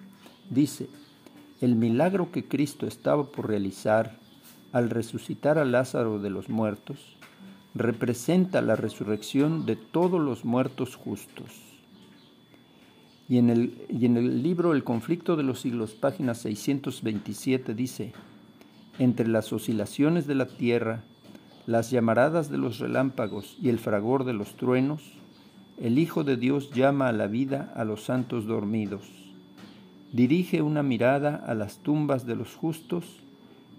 dice, 0.51 0.89
el 1.61 1.75
milagro 1.75 2.31
que 2.31 2.45
Cristo 2.47 2.87
estaba 2.87 3.25
por 3.33 3.49
realizar 3.49 4.17
al 4.73 4.91
resucitar 4.91 5.59
a 5.59 5.65
Lázaro 5.65 6.19
de 6.19 6.31
los 6.31 6.49
muertos, 6.49 7.17
representa 7.75 8.61
la 8.61 8.77
resurrección 8.77 9.67
de 9.67 9.77
todos 9.77 10.21
los 10.21 10.45
muertos 10.45 10.95
justos 10.97 11.68
y 13.29 13.37
en, 13.37 13.51
el, 13.51 14.43
libro 14.43 14.73
El 14.73 14.85
conflicto 14.85 15.37
de 15.37 15.43
los 15.43 15.61
siglos, 15.61 15.93
página 15.93 16.35
627, 16.35 17.75
dice, 17.75 18.13
entre 18.99 19.29
las 19.29 19.53
oscilaciones 19.53 20.27
de 20.27 20.35
la 20.35 20.47
tierra, 20.47 21.05
las 21.67 21.91
llamaradas 21.91 22.51
de 22.51 22.57
los 22.57 22.79
relámpagos 22.79 23.59
y 23.61 23.69
el 23.69 23.79
fragor 23.79 24.25
de 24.25 24.33
los 24.33 24.57
truenos, 24.57 25.03
el 25.79 25.99
Hijo 25.99 26.25
de 26.25 26.39
Dios 26.39 26.71
llama 26.73 27.09
a 27.09 27.13
la 27.13 27.27
vida 27.27 27.73
a 27.77 27.85
los 27.85 28.05
santos 28.05 28.47
dormidos. 28.47 29.03
Dirige 30.11 30.63
una 30.63 30.83
mirada 30.83 31.37
a 31.37 31.55
las 31.55 31.79
tumbas 31.79 32.25
de 32.25 32.35
los 32.35 32.55
justos 32.55 33.05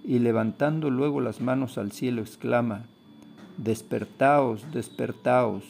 y 0.05 0.19
levantando 0.19 0.91
luego 0.91 1.21
las 1.21 1.41
manos 1.41 1.79
al 1.79 1.91
cielo 1.91 2.21
exclama, 2.21 2.85
Despertaos, 3.57 4.71
despertaos, 4.71 5.63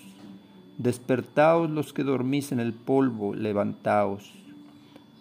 Despertaos 0.79 1.69
los 1.69 1.91
que 1.91 2.05
dormís 2.05 2.53
en 2.53 2.62
el 2.62 2.71
polvo, 2.71 3.36
levantaos. 3.36 4.31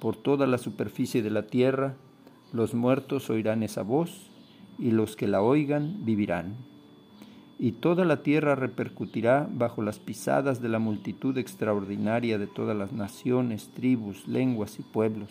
Por 0.00 0.15
toda 0.15 0.47
la 0.47 0.57
superficie 0.57 1.21
de 1.21 1.31
la 1.31 1.49
tierra, 1.49 1.97
los 2.53 2.75
muertos 2.75 3.29
oirán 3.29 3.65
esa 3.65 3.83
voz, 3.83 4.31
y 4.79 4.93
los 4.93 5.17
que 5.17 5.27
la 5.27 5.43
oigan 5.43 6.05
vivirán. 6.05 6.55
y 7.59 7.73
toda 7.73 8.05
la 8.05 8.23
tierra 8.23 8.55
repercutirá 8.55 9.49
bajo 9.53 9.83
las 9.83 9.99
pisadas 9.99 10.62
de 10.62 10.69
la 10.69 10.79
multitud 10.79 11.37
extraordinaria 11.37 12.38
de 12.38 12.47
todas 12.47 12.77
las 12.77 12.93
naciones, 12.93 13.71
tribus, 13.75 14.29
lenguas 14.29 14.79
y 14.79 14.83
pueblos. 14.83 15.31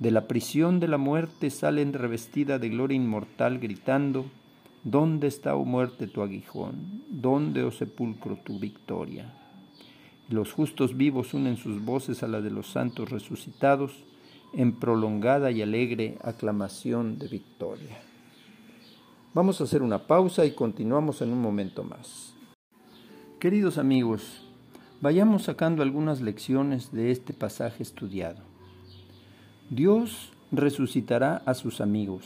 De 0.00 0.10
la 0.10 0.28
prisión 0.28 0.80
de 0.80 0.88
la 0.88 0.98
muerte 0.98 1.48
salen 1.48 1.94
revestida 1.94 2.58
de 2.58 2.68
gloria 2.68 2.96
inmortal, 2.96 3.58
gritando, 3.58 4.26
¿Dónde 4.84 5.26
está, 5.26 5.56
oh 5.56 5.64
muerte, 5.64 6.06
tu 6.06 6.22
aguijón? 6.22 7.02
¿Dónde, 7.08 7.64
oh 7.64 7.70
sepulcro, 7.70 8.38
tu 8.44 8.58
victoria? 8.58 9.32
los 10.28 10.52
justos 10.52 10.96
vivos 10.96 11.34
unen 11.34 11.56
sus 11.56 11.84
voces 11.84 12.22
a 12.22 12.28
la 12.28 12.40
de 12.40 12.50
los 12.50 12.68
santos 12.68 13.10
resucitados 13.10 14.04
en 14.52 14.72
prolongada 14.72 15.50
y 15.50 15.60
alegre 15.60 16.18
aclamación 16.22 17.18
de 17.18 17.28
victoria. 17.28 17.98
Vamos 19.34 19.60
a 19.60 19.64
hacer 19.64 19.82
una 19.82 20.06
pausa 20.06 20.46
y 20.46 20.52
continuamos 20.52 21.20
en 21.20 21.32
un 21.32 21.40
momento 21.40 21.82
más. 21.82 22.34
Queridos 23.38 23.78
amigos, 23.78 24.46
vayamos 25.00 25.42
sacando 25.42 25.82
algunas 25.82 26.20
lecciones 26.20 26.92
de 26.92 27.10
este 27.10 27.34
pasaje 27.34 27.82
estudiado. 27.82 28.42
Dios 29.68 30.32
resucitará 30.52 31.42
a 31.44 31.54
sus 31.54 31.80
amigos, 31.80 32.24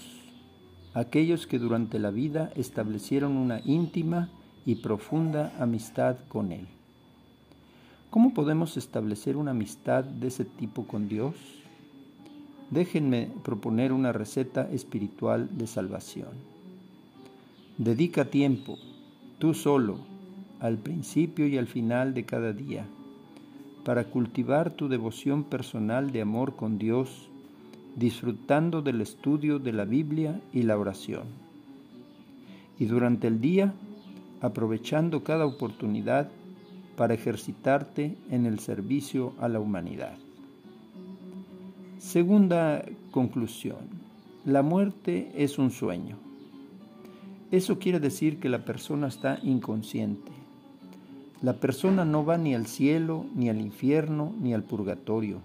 aquellos 0.95 1.47
que 1.47 1.59
durante 1.59 1.99
la 1.99 2.11
vida 2.11 2.51
establecieron 2.57 3.37
una 3.37 3.61
íntima 3.65 4.31
y 4.65 4.77
profunda 4.77 5.53
amistad 5.59 6.17
con 6.29 6.53
Él. 6.53 6.67
¿Cómo 8.11 8.33
podemos 8.33 8.77
establecer 8.77 9.37
una 9.37 9.51
amistad 9.51 10.05
de 10.05 10.29
ese 10.29 10.45
tipo 10.45 10.87
con 10.87 11.09
Dios? 11.09 11.35
Déjenme 12.71 13.31
proponer 13.45 13.93
una 13.93 14.13
receta 14.13 14.69
espiritual 14.71 15.49
de 15.57 15.67
salvación. 15.67 16.31
Dedica 17.77 18.27
tiempo, 18.27 18.79
tú 19.39 19.55
solo, 19.55 19.99
al 20.61 20.79
principio 20.79 21.47
y 21.47 21.59
al 21.59 21.67
final 21.67 22.13
de 22.15 22.25
cada 22.25 22.53
día, 22.53 22.87
para 23.85 24.05
cultivar 24.05 24.73
tu 24.73 24.89
devoción 24.89 25.45
personal 25.45 26.11
de 26.11 26.23
amor 26.23 26.57
con 26.57 26.79
Dios, 26.79 27.28
disfrutando 27.99 28.81
del 28.81 29.01
estudio 29.01 29.59
de 29.59 29.73
la 29.73 29.85
Biblia 29.85 30.41
y 30.53 30.63
la 30.63 30.79
oración. 30.79 31.25
Y 32.79 32.85
durante 32.85 33.27
el 33.27 33.41
día, 33.41 33.75
aprovechando 34.41 35.25
cada 35.25 35.47
oportunidad 35.47 36.31
para 36.97 37.15
ejercitarte 37.15 38.17
en 38.31 38.47
el 38.47 38.61
servicio 38.61 39.35
a 39.41 39.49
la 39.49 39.59
humanidad. 39.59 40.17
Segunda 41.99 42.85
conclusión. 43.11 43.79
La 44.45 44.63
muerte 44.63 45.33
es 45.35 45.59
un 45.59 45.73
sueño. 45.73 46.17
Eso 47.51 47.81
quiere 47.81 47.99
decir 47.99 48.39
que 48.39 48.49
la 48.49 48.65
persona 48.65 49.09
está 49.09 49.41
inconsciente. 49.43 50.31
La 51.43 51.55
persona 51.55 52.05
no 52.05 52.25
va 52.25 52.39
ni 52.39 52.55
al 52.55 52.67
cielo, 52.67 53.27
ni 53.35 53.49
al 53.49 53.61
infierno, 53.61 54.33
ni 54.41 54.55
al 54.55 54.63
purgatorio. 54.63 55.41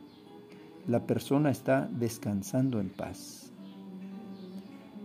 La 0.85 1.07
persona 1.07 1.49
está 1.49 1.87
descansando 1.93 2.81
en 2.81 2.89
paz. 2.89 3.49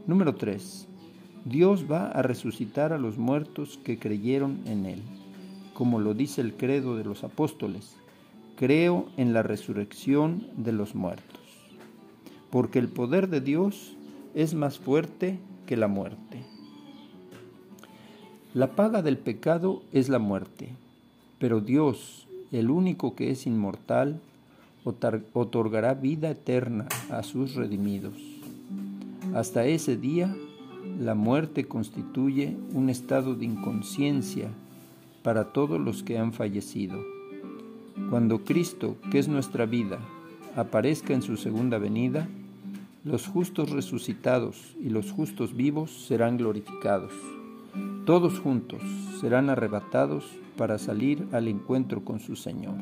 Número 0.09 0.35
3. 0.35 0.89
Dios 1.45 1.87
va 1.89 2.09
a 2.09 2.23
resucitar 2.23 2.93
a 2.93 2.99
los 2.99 3.17
muertos 3.17 3.79
que 3.85 3.97
creyeron 3.97 4.61
en 4.67 4.87
Él, 4.87 5.01
como 5.75 6.01
lo 6.01 6.15
dice 6.15 6.41
el 6.41 6.55
credo 6.55 6.97
de 6.97 7.05
los 7.05 7.23
apóstoles. 7.23 7.97
Creo 8.57 9.07
en 9.17 9.33
la 9.33 9.45
resurrección 9.45 10.49
de 10.57 10.73
los 10.73 10.97
muertos, 10.97 11.69
porque 12.51 12.81
el 12.81 12.89
poder 12.89 13.29
de 13.29 13.41
Dios 13.41 13.97
es 14.35 14.55
más 14.55 14.81
fuerte 14.81 15.39
que 15.67 15.77
la 15.77 15.87
muerte. 15.87 16.45
La 18.53 18.75
paga 18.75 19.01
del 19.03 19.17
pecado 19.17 19.85
es 19.93 20.09
la 20.09 20.19
muerte, 20.19 20.71
pero 21.39 21.61
Dios, 21.61 22.27
el 22.51 22.69
único 22.69 23.15
que 23.15 23.31
es 23.31 23.47
inmortal, 23.47 24.21
otorgará 25.33 25.95
vida 25.95 26.31
eterna 26.31 26.87
a 27.11 27.23
sus 27.23 27.55
redimidos. 27.55 28.15
Hasta 29.35 29.67
ese 29.67 29.97
día, 29.97 30.35
la 30.99 31.15
muerte 31.15 31.67
constituye 31.67 32.57
un 32.73 32.89
estado 32.89 33.35
de 33.35 33.45
inconsciencia 33.45 34.49
para 35.23 35.53
todos 35.53 35.81
los 35.81 36.03
que 36.03 36.19
han 36.19 36.33
fallecido. 36.33 36.99
Cuando 38.11 38.45
Cristo, 38.45 38.97
que 39.11 39.19
es 39.19 39.29
nuestra 39.29 39.67
vida, 39.67 39.99
aparezca 40.57 41.13
en 41.13 41.23
su 41.23 41.37
segunda 41.37 41.79
venida, 41.79 42.29
los 43.05 43.27
justos 43.27 43.71
resucitados 43.71 44.75
y 44.83 44.89
los 44.89 45.13
justos 45.13 45.55
vivos 45.55 46.07
serán 46.07 46.37
glorificados. 46.37 47.13
Todos 48.07 48.39
juntos 48.39 48.81
serán 49.21 49.51
arrebatados 49.51 50.25
para 50.57 50.79
salir 50.79 51.29
al 51.33 51.47
encuentro 51.49 52.05
con 52.05 52.21
su 52.21 52.35
Señor. 52.35 52.75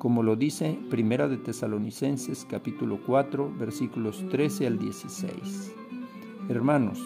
Como 0.00 0.22
lo 0.22 0.34
dice 0.34 0.78
Primera 0.88 1.28
de 1.28 1.36
Tesalonicenses 1.36 2.46
capítulo 2.48 3.00
4 3.04 3.52
versículos 3.58 4.24
13 4.30 4.66
al 4.66 4.78
16. 4.78 5.74
Hermanos, 6.48 6.98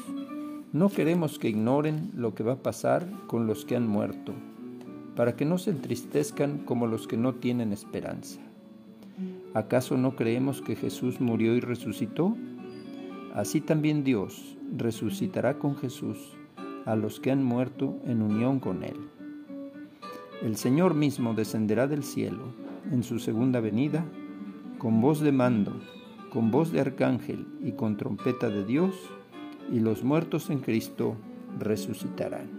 no 0.73 0.89
queremos 0.89 1.41
que 1.41 1.49
ignoren 1.49 2.13
lo 2.15 2.37
que 2.37 2.45
va 2.45 2.53
a 2.53 2.63
pasar 2.63 3.05
con 3.27 3.49
los 3.49 3.65
que 3.65 3.75
han 3.75 3.89
muerto, 3.89 4.33
para 5.17 5.35
que 5.35 5.45
no 5.45 5.59
se 5.59 5.71
entristezcan 5.71 6.59
como 6.59 6.87
los 6.87 7.09
que 7.09 7.17
no 7.17 7.35
tienen 7.35 7.73
esperanza. 7.73 8.39
¿Acaso 9.55 9.97
no 9.97 10.15
creemos 10.15 10.63
que 10.63 10.77
Jesús 10.77 11.21
murió 11.21 11.57
y 11.57 11.61
resucitó? 11.61 12.37
Así 13.35 13.61
también 13.61 14.05
Dios 14.05 14.57
resucitará 14.73 15.59
con 15.59 15.75
Jesús 15.75 16.37
a 16.85 16.95
los 16.95 17.19
que 17.19 17.33
han 17.33 17.43
muerto 17.43 17.99
en 18.07 18.23
unión 18.23 18.61
con 18.61 18.85
Él. 18.85 19.09
El 20.45 20.55
Señor 20.55 20.95
mismo 20.95 21.35
descenderá 21.35 21.89
del 21.89 22.05
cielo 22.05 22.63
en 22.90 23.03
su 23.03 23.18
segunda 23.18 23.61
venida 23.61 24.05
con 24.79 25.01
voz 25.01 25.20
de 25.20 25.33
mando, 25.33 25.73
con 26.31 26.51
voz 26.51 26.70
de 26.70 26.81
arcángel 26.81 27.47
y 27.62 27.73
con 27.73 27.97
trompeta 27.97 28.51
de 28.51 28.64
Dios, 28.64 28.94
y 29.73 29.81
los 29.81 30.05
muertos 30.05 30.51
en 30.51 30.59
Cristo 30.59 31.16
resucitarán. 31.59 32.51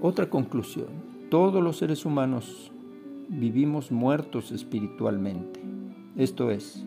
Otra 0.00 0.28
conclusión, 0.28 0.88
todos 1.30 1.62
los 1.62 1.76
seres 1.76 2.04
humanos 2.04 2.72
vivimos 3.28 3.92
muertos 3.92 4.50
espiritualmente. 4.50 5.60
Esto 6.16 6.50
es, 6.50 6.84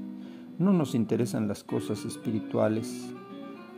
no 0.60 0.74
nos 0.74 0.96
interesan 0.96 1.48
las 1.48 1.64
cosas 1.64 2.04
espirituales, 2.04 3.14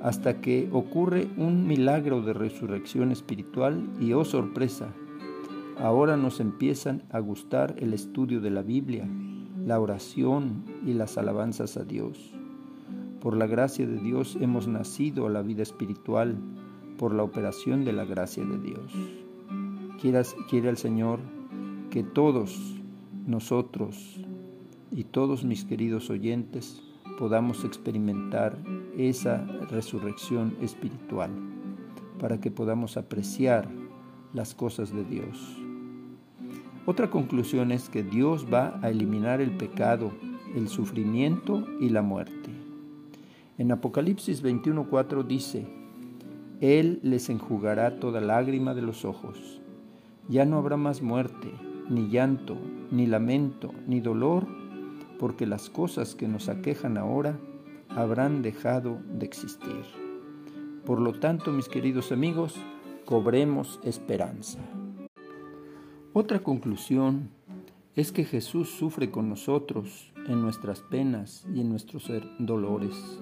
hasta 0.02 0.42
que 0.42 0.70
ocurre 0.72 1.28
un 1.38 1.68
milagro 1.68 2.22
de 2.22 2.34
resurrección 2.34 3.12
espiritual 3.12 3.88
y 4.00 4.14
oh 4.14 4.26
sorpresa, 4.26 4.90
ahora 5.80 6.18
nos 6.18 6.40
empiezan 6.40 7.04
a 7.12 7.20
gustar 7.20 7.76
el 7.78 7.94
estudio 7.94 8.42
de 8.42 8.50
la 8.50 8.62
Biblia, 8.62 9.08
la 9.66 9.80
oración 9.80 10.64
y 10.86 10.94
las 10.94 11.18
alabanzas 11.18 11.78
a 11.78 11.84
Dios. 11.84 12.34
Por 13.22 13.36
la 13.36 13.48
gracia 13.48 13.86
de 13.86 13.98
Dios 13.98 14.38
hemos 14.40 14.68
nacido 14.68 15.28
a 15.28 15.30
la 15.30 15.42
vida 15.42 15.64
espiritual 15.64 16.38
por 16.98 17.14
la 17.14 17.24
operación 17.24 17.86
de 17.86 17.94
la 17.94 18.06
gracia 18.06 18.44
de 18.46 18.60
Dios. 18.60 18.94
quiere 20.50 20.70
el 20.70 20.78
Señor 20.78 21.20
que 21.90 22.04
todos 22.04 22.76
nosotros 23.26 24.20
y 24.92 25.04
todos 25.04 25.44
mis 25.44 25.66
queridos 25.66 26.10
oyentes 26.10 26.82
podamos 27.18 27.66
experimentar 27.66 28.58
esa 28.98 29.44
resurrección 29.70 30.56
espiritual, 30.62 31.32
para 32.20 32.40
que 32.40 32.52
podamos 32.52 32.98
apreciar 32.98 33.68
las 34.34 34.54
cosas 34.54 34.94
de 34.94 35.04
Dios. 35.04 35.67
Otra 36.90 37.10
conclusión 37.10 37.74
es 37.74 37.90
que 37.90 38.02
Dios 38.02 38.48
va 38.52 38.80
a 38.82 38.90
eliminar 38.90 39.42
el 39.42 39.52
pecado, 39.52 40.14
el 40.56 40.70
sufrimiento 40.70 41.68
y 41.82 41.90
la 41.90 42.02
muerte. 42.02 42.50
En 43.58 43.74
Apocalipsis 43.74 44.42
21:4 44.42 45.28
dice, 45.28 45.68
Él 46.62 47.02
les 47.04 47.30
enjugará 47.30 48.00
toda 48.00 48.22
lágrima 48.22 48.74
de 48.74 48.84
los 48.84 49.04
ojos. 49.04 49.62
Ya 50.30 50.46
no 50.46 50.60
habrá 50.60 50.78
más 50.78 51.02
muerte, 51.02 51.52
ni 51.90 52.08
llanto, 52.08 52.56
ni 52.90 53.06
lamento, 53.06 53.74
ni 53.86 54.00
dolor, 54.00 54.48
porque 55.20 55.46
las 55.46 55.70
cosas 55.70 56.16
que 56.16 56.30
nos 56.30 56.48
aquejan 56.48 56.98
ahora 56.98 57.38
habrán 57.90 58.42
dejado 58.42 58.98
de 59.12 59.26
existir. 59.26 59.84
Por 60.86 61.02
lo 61.02 61.12
tanto, 61.20 61.52
mis 61.52 61.68
queridos 61.68 62.14
amigos, 62.14 62.56
cobremos 63.04 63.82
esperanza. 63.84 64.60
Otra 66.20 66.40
conclusión 66.40 67.30
es 67.96 68.12
que 68.12 68.26
Jesús 68.26 68.70
sufre 68.70 69.12
con 69.12 69.30
nosotros 69.30 70.12
en 70.28 70.42
nuestras 70.42 70.82
penas 70.82 71.46
y 71.54 71.62
en 71.62 71.70
nuestros 71.70 72.12
dolores. 72.40 73.22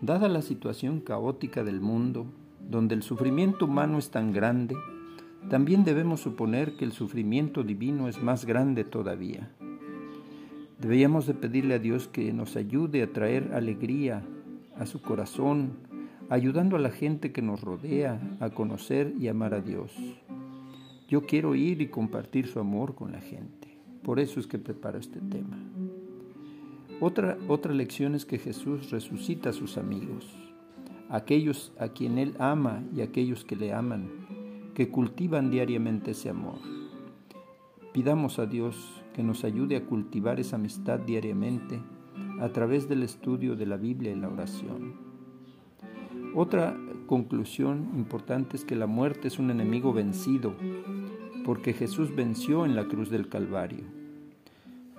Dada 0.00 0.28
la 0.28 0.40
situación 0.40 1.00
caótica 1.00 1.64
del 1.64 1.80
mundo, 1.80 2.26
donde 2.70 2.94
el 2.94 3.02
sufrimiento 3.02 3.64
humano 3.64 3.98
es 3.98 4.12
tan 4.12 4.32
grande, 4.32 4.76
también 5.50 5.82
debemos 5.82 6.20
suponer 6.20 6.76
que 6.76 6.84
el 6.84 6.92
sufrimiento 6.92 7.64
divino 7.64 8.06
es 8.06 8.22
más 8.22 8.44
grande 8.44 8.84
todavía. 8.84 9.50
Deberíamos 10.78 11.26
de 11.26 11.34
pedirle 11.34 11.74
a 11.74 11.78
Dios 11.80 12.06
que 12.06 12.32
nos 12.32 12.54
ayude 12.54 13.02
a 13.02 13.12
traer 13.12 13.50
alegría 13.54 14.22
a 14.78 14.86
su 14.86 15.02
corazón 15.02 15.72
ayudando 16.30 16.76
a 16.76 16.80
la 16.80 16.90
gente 16.90 17.32
que 17.32 17.42
nos 17.42 17.60
rodea 17.60 18.20
a 18.40 18.50
conocer 18.50 19.14
y 19.18 19.28
amar 19.28 19.54
a 19.54 19.60
Dios. 19.60 19.92
Yo 21.14 21.26
quiero 21.26 21.54
ir 21.54 21.80
y 21.80 21.86
compartir 21.86 22.48
su 22.48 22.58
amor 22.58 22.96
con 22.96 23.12
la 23.12 23.20
gente. 23.20 23.78
Por 24.02 24.18
eso 24.18 24.40
es 24.40 24.48
que 24.48 24.58
preparo 24.58 24.98
este 24.98 25.20
tema. 25.20 25.56
Otra, 26.98 27.38
otra 27.46 27.72
lección 27.72 28.16
es 28.16 28.26
que 28.26 28.36
Jesús 28.36 28.90
resucita 28.90 29.50
a 29.50 29.52
sus 29.52 29.78
amigos, 29.78 30.28
aquellos 31.08 31.72
a 31.78 31.90
quien 31.90 32.18
Él 32.18 32.34
ama 32.40 32.82
y 32.92 33.02
aquellos 33.02 33.44
que 33.44 33.54
le 33.54 33.72
aman, 33.72 34.10
que 34.74 34.88
cultivan 34.88 35.52
diariamente 35.52 36.10
ese 36.10 36.30
amor. 36.30 36.58
Pidamos 37.92 38.40
a 38.40 38.46
Dios 38.46 39.00
que 39.14 39.22
nos 39.22 39.44
ayude 39.44 39.76
a 39.76 39.84
cultivar 39.84 40.40
esa 40.40 40.56
amistad 40.56 40.98
diariamente 40.98 41.80
a 42.40 42.48
través 42.48 42.88
del 42.88 43.04
estudio 43.04 43.54
de 43.54 43.66
la 43.66 43.76
Biblia 43.76 44.10
y 44.10 44.16
la 44.16 44.30
oración. 44.30 44.94
Otra 46.34 46.76
conclusión 47.06 47.92
importante 47.94 48.56
es 48.56 48.64
que 48.64 48.74
la 48.74 48.88
muerte 48.88 49.28
es 49.28 49.38
un 49.38 49.52
enemigo 49.52 49.92
vencido, 49.92 50.56
porque 51.44 51.72
Jesús 51.72 52.14
venció 52.14 52.64
en 52.64 52.74
la 52.74 52.86
cruz 52.88 53.10
del 53.10 53.28
Calvario. 53.28 53.84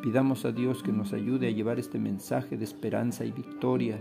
Pidamos 0.01 0.45
a 0.45 0.51
Dios 0.51 0.83
que 0.83 0.91
nos 0.91 1.13
ayude 1.13 1.47
a 1.47 1.51
llevar 1.51 1.79
este 1.79 1.99
mensaje 1.99 2.57
de 2.57 2.63
esperanza 2.63 3.25
y 3.25 3.31
victoria 3.31 3.99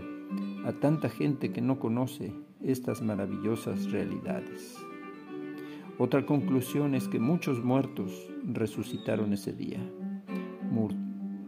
a 0.65 0.71
tanta 0.73 1.09
gente 1.09 1.51
que 1.51 1.61
no 1.61 1.79
conoce 1.79 2.33
estas 2.61 3.01
maravillosas 3.01 3.91
realidades. 3.91 4.77
Otra 5.97 6.25
conclusión 6.25 6.93
es 6.93 7.07
que 7.07 7.19
muchos 7.19 7.63
muertos 7.63 8.29
resucitaron 8.45 9.33
ese 9.33 9.53
día. 9.53 9.79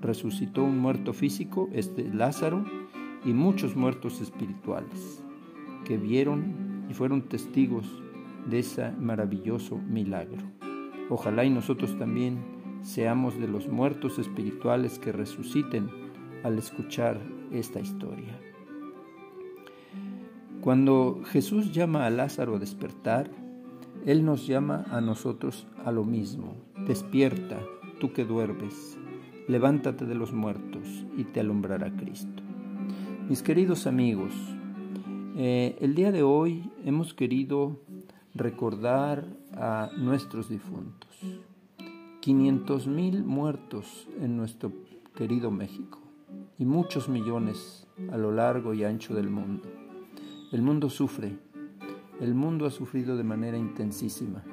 Resucitó 0.02 0.64
un 0.64 0.78
muerto 0.80 1.12
físico, 1.12 1.70
este 1.74 2.08
Lázaro, 2.14 2.64
y 3.26 3.34
muchos 3.34 3.76
muertos 3.76 4.22
espirituales 4.22 5.24
que 5.86 5.98
vieron 5.98 6.86
y 6.90 6.94
fueron 6.94 7.24
testigos 7.24 7.86
de 8.48 8.60
ese 8.60 8.92
maravilloso 8.92 9.78
milagro. 9.78 10.67
Ojalá 11.10 11.46
y 11.46 11.50
nosotros 11.50 11.98
también 11.98 12.40
seamos 12.82 13.40
de 13.40 13.48
los 13.48 13.68
muertos 13.68 14.20
espirituales 14.20 15.00
que 15.00 15.12
resuciten 15.12 15.90
al 16.44 16.58
escuchar 16.58 17.20
esta 17.52 17.80
historia. 17.80 18.40
Cuando 20.62 21.22
Jesús 21.26 21.72
llama 21.72 22.06
a 22.06 22.10
Lázaro 22.10 22.56
a 22.56 22.60
despertar, 22.60 23.32
Él 24.06 24.26
nos 24.26 24.48
llama 24.48 24.86
a 24.92 25.00
nosotros 25.02 25.68
a 25.86 25.92
lo 25.92 26.04
mismo. 26.04 26.56
Despierta, 26.86 27.60
tú 28.00 28.12
que 28.12 28.26
duermes, 28.26 28.98
levántate 29.48 30.06
de 30.06 30.16
los 30.16 30.34
muertos 30.34 31.06
y 31.16 31.24
te 31.24 31.40
alumbrará 31.40 31.96
Cristo. 31.96 32.44
Mis 33.30 33.44
queridos 33.44 33.88
amigos, 33.88 34.34
eh, 35.38 35.78
el 35.80 35.96
día 35.96 36.12
de 36.12 36.24
hoy 36.24 36.70
hemos 36.84 37.14
querido 37.14 37.80
recordar 38.34 39.26
a 39.60 39.90
nuestros 39.98 40.50
difuntos. 40.50 41.10
500 42.22 42.88
mil 42.88 43.24
muertos 43.24 44.08
en 44.20 44.38
nuestro 44.38 44.72
querido 45.16 45.50
México 45.50 46.00
y 46.60 46.66
muchos 46.66 47.10
millones 47.10 47.88
a 48.12 48.18
lo 48.18 48.32
largo 48.32 48.74
y 48.74 48.84
ancho 48.84 49.16
del 49.16 49.30
mundo. 49.30 49.68
El 50.52 50.62
mundo 50.62 50.90
sufre, 50.90 51.38
el 52.20 52.34
mundo 52.34 52.66
ha 52.66 52.72
sufrido 52.72 53.18
de 53.18 53.24
manera 53.24 53.58
intensísima. 53.58 54.44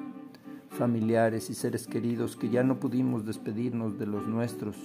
Familiares 0.69 1.49
y 1.49 1.53
seres 1.53 1.87
queridos 1.87 2.35
que 2.35 2.49
ya 2.49 2.63
no 2.63 2.79
pudimos 2.79 3.25
despedirnos 3.25 3.97
de 3.97 4.07
los 4.07 4.27
nuestros 4.27 4.75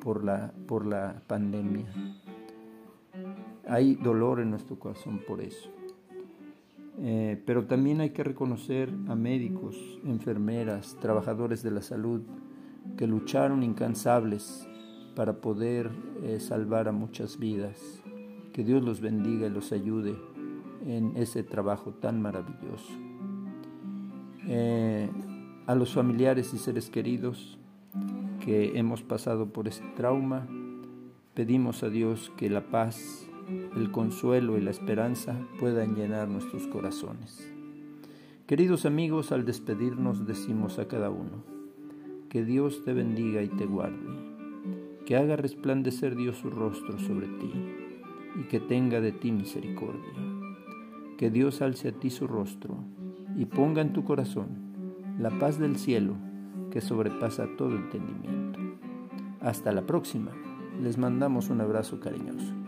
por 0.00 0.24
la, 0.24 0.52
por 0.66 0.86
la 0.86 1.22
pandemia. 1.26 1.86
Hay 3.66 3.94
dolor 3.96 4.40
en 4.40 4.50
nuestro 4.50 4.78
corazón 4.78 5.20
por 5.26 5.40
eso. 5.40 5.70
Eh, 6.98 7.42
pero 7.44 7.66
también 7.66 8.00
hay 8.00 8.10
que 8.10 8.22
reconocer 8.22 8.92
a 9.08 9.14
médicos, 9.14 9.76
enfermeras, 10.04 10.96
trabajadores 11.00 11.62
de 11.62 11.72
la 11.72 11.82
salud 11.82 12.22
que 12.96 13.06
lucharon 13.06 13.62
incansables 13.62 14.68
para 15.16 15.40
poder 15.40 15.90
eh, 16.22 16.38
salvar 16.40 16.88
a 16.88 16.92
muchas 16.92 17.38
vidas. 17.38 17.80
Que 18.52 18.64
Dios 18.64 18.82
los 18.84 19.00
bendiga 19.00 19.46
y 19.46 19.50
los 19.50 19.72
ayude 19.72 20.16
en 20.86 21.16
ese 21.16 21.42
trabajo 21.42 21.90
tan 21.92 22.22
maravilloso. 22.22 22.92
Eh, 24.46 25.08
a 25.66 25.74
los 25.74 25.94
familiares 25.94 26.52
y 26.52 26.58
seres 26.58 26.90
queridos 26.90 27.58
que 28.44 28.78
hemos 28.78 29.02
pasado 29.02 29.48
por 29.52 29.66
este 29.66 29.86
trauma, 29.96 30.46
pedimos 31.32 31.82
a 31.82 31.88
Dios 31.88 32.30
que 32.36 32.50
la 32.50 32.68
paz 32.68 33.26
el 33.76 33.90
consuelo 33.90 34.56
y 34.56 34.60
la 34.60 34.70
esperanza 34.70 35.38
puedan 35.58 35.94
llenar 35.94 36.28
nuestros 36.28 36.66
corazones. 36.68 37.52
Queridos 38.46 38.86
amigos, 38.86 39.32
al 39.32 39.44
despedirnos 39.44 40.26
decimos 40.26 40.78
a 40.78 40.86
cada 40.86 41.10
uno, 41.10 41.44
que 42.28 42.44
Dios 42.44 42.84
te 42.84 42.92
bendiga 42.92 43.42
y 43.42 43.48
te 43.48 43.66
guarde, 43.66 43.96
que 45.06 45.16
haga 45.16 45.36
resplandecer 45.36 46.16
Dios 46.16 46.36
su 46.36 46.50
rostro 46.50 46.98
sobre 46.98 47.26
ti 47.26 47.52
y 48.40 48.44
que 48.48 48.60
tenga 48.60 49.00
de 49.00 49.12
ti 49.12 49.32
misericordia, 49.32 50.12
que 51.16 51.30
Dios 51.30 51.62
alce 51.62 51.88
a 51.88 51.92
ti 51.92 52.10
su 52.10 52.26
rostro 52.26 52.76
y 53.36 53.46
ponga 53.46 53.82
en 53.82 53.92
tu 53.92 54.04
corazón 54.04 54.48
la 55.18 55.30
paz 55.38 55.58
del 55.58 55.76
cielo 55.76 56.14
que 56.70 56.80
sobrepasa 56.80 57.46
todo 57.56 57.76
entendimiento. 57.76 58.58
Hasta 59.40 59.72
la 59.72 59.82
próxima. 59.82 60.32
Les 60.82 60.98
mandamos 60.98 61.50
un 61.50 61.60
abrazo 61.60 62.00
cariñoso. 62.00 62.63